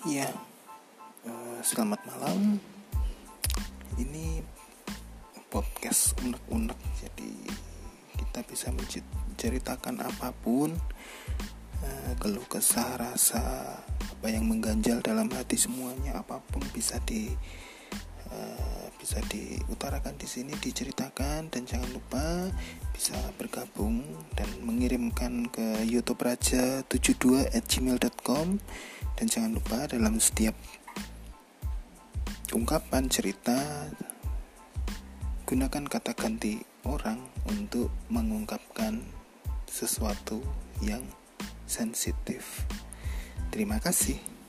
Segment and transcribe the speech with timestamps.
[0.00, 0.32] Iya,
[1.28, 2.56] uh, selamat malam.
[4.00, 4.40] Ini
[5.52, 7.32] podcast unek-unek, jadi
[8.16, 10.72] kita bisa menceritakan apa pun,
[11.84, 13.44] uh, keluh kesah rasa
[14.00, 17.28] apa yang mengganjal dalam hati semuanya, apa pun bisa di
[18.32, 22.48] uh, bisa diutarakan di sini, diceritakan dan jangan lupa
[22.96, 24.00] bisa bergabung
[24.32, 28.64] dan mengirimkan ke YouTube Raja 72 at gmail.com
[29.20, 30.56] dan jangan lupa dalam setiap
[32.56, 33.84] ungkapan cerita
[35.44, 39.04] gunakan kata ganti orang untuk mengungkapkan
[39.68, 40.40] sesuatu
[40.80, 41.04] yang
[41.68, 42.64] sensitif.
[43.52, 44.39] Terima kasih.